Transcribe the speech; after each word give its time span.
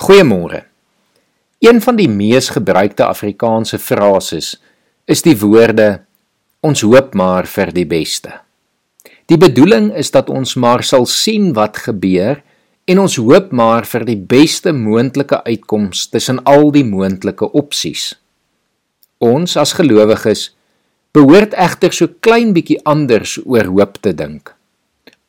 Goeiemôre. 0.00 0.62
Een 1.58 1.80
van 1.84 1.96
die 1.98 2.08
mees 2.08 2.46
gebruikte 2.48 3.04
Afrikaanse 3.04 3.76
frases 3.78 4.54
is 5.04 5.20
die 5.26 5.34
woorde 5.36 6.06
ons 6.64 6.80
hoop 6.88 7.12
maar 7.12 7.44
vir 7.44 7.68
die 7.76 7.84
beste. 7.84 8.32
Die 9.28 9.36
bedoeling 9.36 9.90
is 9.92 10.08
dat 10.16 10.32
ons 10.32 10.56
maar 10.56 10.86
sal 10.88 11.04
sien 11.04 11.52
wat 11.52 11.82
gebeur 11.84 12.40
en 12.88 13.04
ons 13.04 13.18
hoop 13.20 13.52
maar 13.52 13.84
vir 13.92 14.08
die 14.08 14.16
beste 14.16 14.72
moontlike 14.72 15.42
uitkoms 15.44 16.08
tussen 16.08 16.40
al 16.48 16.70
die 16.72 16.86
moontlike 16.88 17.52
opsies. 17.52 18.14
Ons 19.20 19.60
as 19.60 19.76
gelowiges 19.76 20.48
behoort 21.12 21.52
egter 21.52 21.92
so 21.92 22.08
klein 22.24 22.56
bietjie 22.56 22.80
anders 22.88 23.36
oor 23.44 23.68
hoop 23.68 24.00
te 24.00 24.16
dink. 24.16 24.56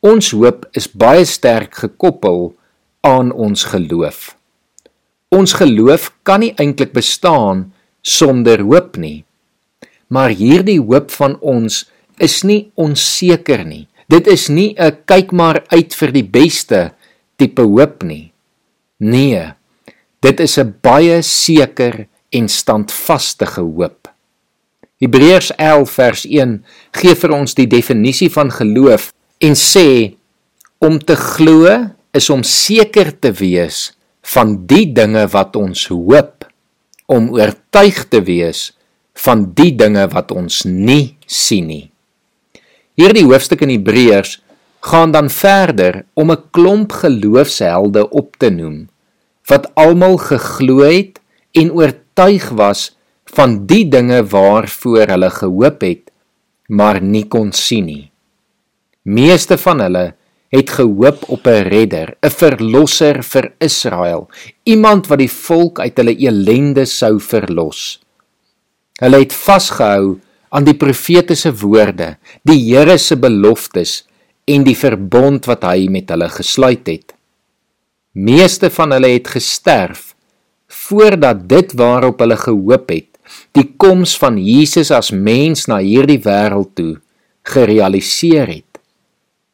Ons 0.00 0.32
hoop 0.32 0.64
is 0.72 0.88
baie 0.88 1.28
sterk 1.28 1.84
gekoppel 1.84 2.54
aan 3.04 3.36
ons 3.36 3.68
geloof. 3.68 4.32
Ons 5.32 5.54
geloof 5.56 6.10
kan 6.28 6.42
nie 6.44 6.52
eintlik 6.60 6.92
bestaan 6.92 7.70
sonder 8.04 8.60
hoop 8.60 8.98
nie. 9.00 9.24
Maar 10.12 10.34
hierdie 10.36 10.80
hoop 10.80 11.10
van 11.16 11.38
ons 11.40 11.86
is 12.20 12.42
nie 12.44 12.68
onseker 12.76 13.64
nie. 13.64 13.86
Dit 14.12 14.28
is 14.28 14.48
nie 14.48 14.74
'n 14.76 14.96
kyk 15.06 15.32
maar 15.32 15.64
uit 15.72 15.94
vir 15.94 16.12
die 16.12 16.28
beste 16.28 16.92
tipe 17.38 17.62
hoop 17.62 18.02
nie. 18.02 18.32
Nee. 19.00 19.54
Dit 20.20 20.40
is 20.40 20.58
'n 20.58 20.74
baie 20.82 21.22
seker 21.22 22.06
en 22.30 22.48
standvaste 22.48 23.46
hoop. 23.56 24.08
Hebreërs 25.00 25.50
11 25.56 25.90
vers 25.90 26.24
1 26.24 26.64
gee 26.92 27.14
vir 27.14 27.32
ons 27.32 27.54
die 27.54 27.66
definisie 27.66 28.30
van 28.30 28.50
geloof 28.50 29.12
en 29.40 29.54
sê 29.54 30.14
om 30.78 30.98
te 30.98 31.16
glo 31.16 31.90
is 32.12 32.30
om 32.30 32.42
seker 32.42 33.10
te 33.18 33.32
wees 33.32 33.92
van 34.32 34.54
die 34.66 34.86
dinge 34.96 35.26
wat 35.32 35.56
ons 35.56 35.86
hoop 35.92 36.46
om 37.12 37.28
oortuig 37.34 38.04
te 38.12 38.22
wees 38.24 38.70
van 39.24 39.50
die 39.56 39.72
dinge 39.76 40.06
wat 40.14 40.32
ons 40.32 40.62
nie 40.64 41.16
sien 41.26 41.68
nie. 41.68 41.84
Hierdie 42.96 43.26
hoofstuk 43.26 43.64
in 43.66 43.72
Hebreërs 43.74 44.38
gaan 44.88 45.12
dan 45.12 45.28
verder 45.30 46.04
om 46.14 46.32
'n 46.32 46.42
klomp 46.50 46.92
geloofshelde 46.92 48.08
op 48.10 48.36
te 48.36 48.50
noem 48.50 48.88
wat 49.50 49.70
almal 49.74 50.16
geglo 50.16 50.82
het 50.86 51.20
en 51.52 51.72
oortuig 51.72 52.48
was 52.48 52.96
van 53.36 53.66
die 53.66 53.88
dinge 53.88 54.22
waarvoor 54.24 55.06
hulle 55.06 55.30
gehoop 55.30 55.80
het 55.80 56.10
maar 56.68 57.02
nie 57.02 57.28
kon 57.28 57.52
sien 57.52 57.84
nie. 57.84 58.10
Meeste 59.02 59.58
van 59.58 59.80
hulle 59.80 60.14
het 60.52 60.70
gehoop 60.70 61.24
op 61.32 61.46
'n 61.46 61.64
redder, 61.68 62.16
'n 62.20 62.30
verlosser 62.30 63.22
vir 63.22 63.52
Israel, 63.58 64.28
iemand 64.62 65.06
wat 65.06 65.18
die 65.18 65.30
volk 65.30 65.80
uit 65.80 65.96
hulle 65.96 66.16
elende 66.16 66.84
sou 66.84 67.20
verlos. 67.20 68.00
Hulle 69.00 69.18
het 69.18 69.32
vasgehou 69.32 70.20
aan 70.50 70.64
die 70.64 70.76
profetiese 70.76 71.52
woorde, 71.56 72.16
die 72.44 72.60
Here 72.68 72.98
se 72.98 73.16
beloftes 73.16 74.06
en 74.44 74.64
die 74.64 74.76
verbond 74.76 75.44
wat 75.44 75.64
hy 75.64 75.88
met 75.88 76.10
hulle 76.10 76.28
gesluit 76.28 76.86
het. 76.86 77.14
Meeste 78.12 78.70
van 78.70 78.92
hulle 78.92 79.08
het 79.08 79.28
gesterf 79.28 80.14
voordat 80.68 81.48
dit 81.48 81.72
waarop 81.72 82.20
hulle 82.20 82.36
gehoop 82.36 82.88
het, 82.88 83.08
die 83.52 83.74
koms 83.76 84.16
van 84.18 84.36
Jesus 84.38 84.90
as 84.90 85.10
mens 85.10 85.66
na 85.66 85.78
hierdie 85.78 86.20
wêreld 86.20 86.74
toe, 86.74 87.00
gerealiseer 87.42 88.46
het. 88.46 88.80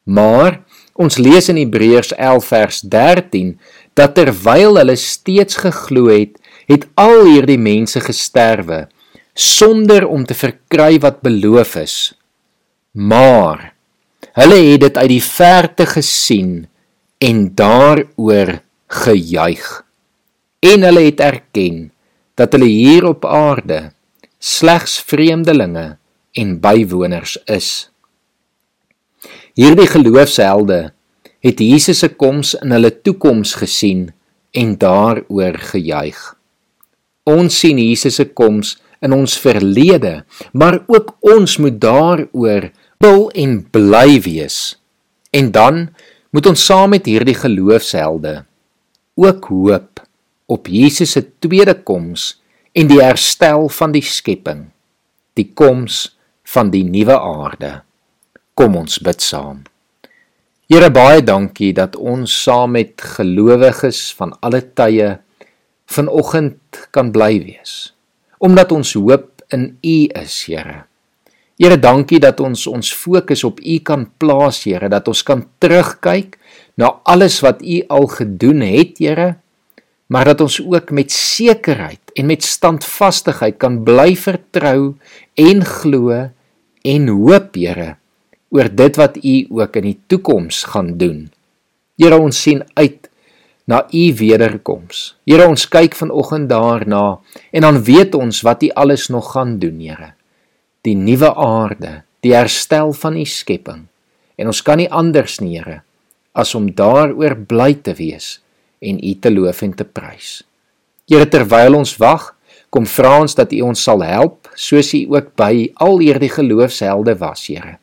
Maar 0.05 0.63
Ons 0.99 1.19
lees 1.23 1.47
in 1.51 1.61
Hebreërs 1.61 2.11
11 2.19 2.47
vers 2.51 2.81
13 2.83 3.53
dat 3.99 4.17
terwyl 4.19 4.79
hulle 4.81 4.97
steeds 4.99 5.61
geglo 5.63 6.11
het, 6.11 6.35
het 6.67 6.89
al 6.99 7.29
hierdie 7.29 7.59
mense 7.59 8.01
gesterwe 8.03 8.87
sonder 9.39 10.09
om 10.11 10.25
te 10.27 10.35
verkry 10.35 10.99
wat 10.99 11.21
beloof 11.23 11.77
is. 11.79 11.97
Maar 12.99 13.73
hulle 14.39 14.59
het 14.73 14.83
dit 14.83 14.99
uit 14.99 15.13
die 15.13 15.23
verte 15.23 15.87
gesien 15.87 16.67
en 17.23 17.45
daaroor 17.55 18.59
gejuig. 18.91 19.69
En 20.67 20.83
hulle 20.83 21.05
het 21.07 21.23
erken 21.23 21.93
dat 22.35 22.53
hulle 22.55 22.71
hier 22.71 23.07
op 23.07 23.27
aarde 23.27 23.93
slegs 24.39 24.99
vreemdelinge 25.07 25.97
en 26.35 26.59
bywoners 26.63 27.39
is. 27.47 27.91
Hierdie 29.59 29.89
geloofshelde 29.91 30.93
het 31.45 31.61
Jesus 31.63 32.03
se 32.03 32.09
koms 32.09 32.55
in 32.59 32.75
hulle 32.75 32.91
toekoms 32.91 33.55
gesien 33.61 34.09
en 34.57 34.75
daaroor 34.81 35.59
gejuig. 35.71 36.19
Ons 37.29 37.61
sien 37.61 37.79
Jesus 37.79 38.19
se 38.19 38.27
koms 38.33 38.77
in 39.05 39.15
ons 39.15 39.37
verlede, 39.39 40.25
maar 40.53 40.81
ook 40.87 41.15
ons 41.21 41.57
moet 41.63 41.79
daaroor 41.81 42.71
wil 42.99 43.29
en 43.31 43.61
bly 43.71 44.19
wees. 44.25 44.75
En 45.31 45.53
dan 45.55 45.89
moet 46.35 46.47
ons 46.51 46.65
saam 46.65 46.91
met 46.97 47.07
hierdie 47.07 47.37
geloofshelde 47.39 48.43
ook 49.19 49.45
hoop 49.51 50.03
op 50.47 50.67
Jesus 50.67 51.11
se 51.11 51.25
tweede 51.39 51.75
koms 51.83 52.39
en 52.73 52.87
die 52.89 53.01
herstel 53.03 53.69
van 53.69 53.93
die 53.93 54.05
skepping, 54.05 54.69
die 55.35 55.51
koms 55.55 56.19
van 56.49 56.71
die 56.71 56.85
nuwe 56.87 57.19
aarde. 57.19 57.73
Kom 58.55 58.79
ons 58.79 59.01
bid 59.03 59.23
saam. 59.23 59.65
Here 60.69 60.91
baie 60.93 61.23
dankie 61.25 61.71
dat 61.73 61.95
ons 61.97 62.29
saam 62.45 62.75
met 62.77 63.01
gelowiges 63.17 64.03
van 64.19 64.35
alle 64.45 64.59
tye 64.77 65.15
vanoggend 65.89 66.81
kan 66.93 67.09
bly 67.09 67.39
wees. 67.41 67.95
Omdat 68.45 68.75
ons 68.77 68.91
hoop 68.93 69.47
in 69.49 69.63
U 69.81 69.97
is, 70.21 70.35
Here. 70.45 70.83
Here 71.57 71.79
dankie 71.81 72.21
dat 72.21 72.43
ons 72.45 72.67
ons 72.69 72.91
fokus 72.93 73.47
op 73.49 73.63
U 73.65 73.79
kan 73.81 74.05
plaas, 74.21 74.59
Here, 74.69 74.91
dat 74.93 75.09
ons 75.09 75.23
kan 75.25 75.47
terugkyk 75.57 76.37
na 76.77 76.91
alles 77.09 77.39
wat 77.41 77.65
U 77.65 77.79
al 77.89 78.05
gedoen 78.13 78.61
het, 78.61 79.01
Here, 79.01 79.39
maar 80.13 80.29
dat 80.29 80.43
ons 80.45 80.59
ook 80.61 80.93
met 80.93 81.09
sekerheid 81.17 82.13
en 82.13 82.29
met 82.29 82.45
standvastigheid 82.45 83.57
kan 83.57 83.81
bly 83.89 84.13
vertrou 84.21 84.99
en 85.33 85.65
glo 85.65 86.13
en 86.85 87.09
hoop, 87.09 87.57
Here 87.57 87.97
oor 88.55 88.69
dit 88.73 88.97
wat 88.97 89.19
u 89.21 89.37
ook 89.61 89.77
in 89.77 89.87
die 89.91 89.99
toekoms 90.09 90.65
gaan 90.73 90.97
doen. 91.01 91.29
Here 92.01 92.17
ons 92.17 92.41
sien 92.43 92.63
uit 92.79 93.09
na 93.69 93.83
u 93.93 94.05
wederkoms. 94.17 95.19
Here 95.29 95.49
ons 95.49 95.67
kyk 95.69 95.97
vanoggend 95.99 96.49
daarna 96.49 97.19
en 97.53 97.67
dan 97.67 97.83
weet 97.85 98.15
ons 98.17 98.41
wat 98.47 98.65
u 98.65 98.71
alles 98.73 99.09
nog 99.13 99.33
gaan 99.35 99.59
doen, 99.61 99.81
Here. 99.81 100.15
Die 100.87 100.97
nuwe 100.97 101.35
aarde, 101.35 102.03
die 102.25 102.33
herstel 102.33 102.95
van 102.97 103.17
u 103.17 103.25
skepping. 103.25 103.85
En 104.39 104.47
ons 104.47 104.63
kan 104.63 104.79
nie 104.81 104.89
anders 104.89 105.41
nie, 105.43 105.59
Here, 105.59 105.83
as 106.33 106.55
om 106.55 106.71
daaroor 106.73 107.37
bly 107.37 107.75
te 107.83 107.93
wees 107.99 108.39
en 108.81 109.03
u 109.03 109.15
te 109.19 109.31
loof 109.31 109.63
en 109.67 109.75
te 109.75 109.85
prys. 109.85 110.39
Here 111.11 111.27
terwyl 111.29 111.77
ons 111.77 111.97
wag, 112.01 112.31
kom 112.71 112.87
vra 112.87 113.19
ons 113.21 113.35
dat 113.35 113.53
u 113.53 113.61
ons 113.67 113.83
sal 113.83 114.05
help, 114.07 114.49
soos 114.55 114.95
u 114.95 115.03
ook 115.17 115.35
by 115.37 115.69
al 115.83 116.01
hierdie 116.01 116.33
geloofshelde 116.33 117.19
was, 117.21 117.45
Here 117.51 117.77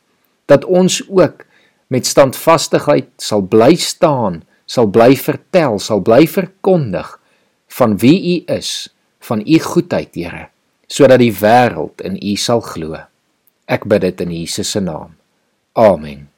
dat 0.50 0.64
ons 0.64 1.00
ook 1.08 1.44
met 1.92 2.06
standvastigheid 2.06 3.08
sal 3.22 3.42
bly 3.46 3.74
staan, 3.78 4.42
sal 4.66 4.90
bly 4.90 5.14
vertel, 5.16 5.78
sal 5.78 6.02
bly 6.02 6.26
verkondig 6.26 7.12
van 7.78 7.96
wie 8.02 8.18
U 8.34 8.54
is, 8.54 8.88
van 9.26 9.42
U 9.46 9.58
goedheid, 9.58 10.14
Here, 10.14 10.48
sodat 10.86 11.22
die 11.22 11.34
wêreld 11.34 12.02
in 12.06 12.18
U 12.18 12.36
sal 12.38 12.62
glo. 12.64 12.98
Ek 13.66 13.86
bid 13.90 14.06
dit 14.06 14.22
in 14.22 14.34
Jesus 14.34 14.70
se 14.70 14.80
naam. 14.80 15.16
Amen. 15.74 16.28